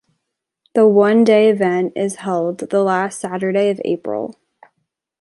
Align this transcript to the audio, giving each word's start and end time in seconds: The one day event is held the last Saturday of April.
The 0.73 0.87
one 0.87 1.23
day 1.23 1.47
event 1.51 1.93
is 1.95 2.15
held 2.15 2.57
the 2.71 2.81
last 2.81 3.19
Saturday 3.19 3.69
of 3.69 3.79
April. 3.85 4.33